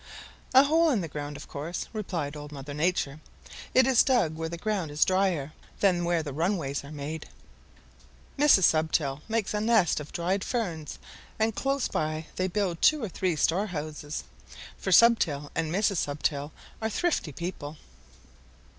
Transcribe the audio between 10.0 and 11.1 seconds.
dried ferns